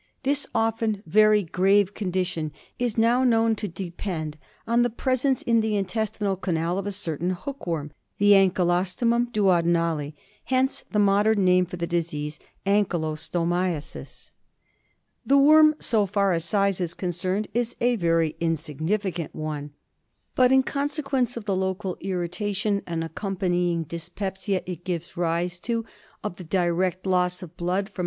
This 0.23 0.47
often 0.55 1.03
very 1.05 1.43
grave 1.43 1.93
condition 1.93 2.51
is 2.79 2.97
now 2.97 3.23
known 3.23 3.55
to 3.57 3.67
depend 3.67 4.35
on 4.65 4.81
the 4.81 4.89
presence 4.89 5.43
in 5.43 5.59
the 5.61 5.77
intestinal 5.77 6.35
canal 6.35 6.79
of 6.79 6.87
a 6.87 6.91
certain 6.91 7.29
hook 7.29 7.67
worm— 7.67 7.91
the 8.17 8.31
Ankylostomum 8.31 9.31
duodenale. 9.31 10.15
Hence 10.45 10.83
the 10.89 10.97
modern 10.97 11.45
name 11.45 11.67
for 11.67 11.77
the 11.77 11.85
disease— 11.85 12.39
Ankylostomiasis. 12.65 13.27
ANKYLOSTOMIASIS. 14.31 14.31
I5 14.31 14.33
The 15.27 15.37
worm, 15.37 15.75
so 15.77 16.07
far 16.07 16.31
as 16.33 16.45
size 16.45 16.81
is 16.81 16.95
con 16.95 17.09
cerned, 17.11 17.45
is 17.53 17.75
a 17.79 17.95
very 17.97 18.35
insignificant 18.39 19.35
one, 19.35 19.69
but 20.33 20.51
in 20.51 20.63
cons 20.63 20.97
e 20.97 21.03
quence 21.03 21.37
of 21.37 21.45
the 21.45 21.55
local 21.55 21.95
irritation 21.99 22.81
and 22.87 23.03
accompany 23.03 23.71
ing 23.71 23.83
dyspepsia 23.83 24.63
it 24.65 24.83
gives 24.83 25.15
rise 25.15 25.59
to, 25.59 25.85
of 26.23 26.37
the 26.37 26.43
direct 26.43 27.05
loss 27.05 27.43
of 27.43 27.55
blood 27.55 27.87
from 27.89 27.99